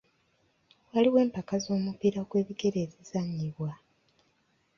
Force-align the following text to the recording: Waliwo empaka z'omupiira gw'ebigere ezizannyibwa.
Waliwo 0.91 1.17
empaka 1.25 1.55
z'omupiira 1.63 2.21
gw'ebigere 2.29 2.77
ezizannyibwa. 2.85 3.71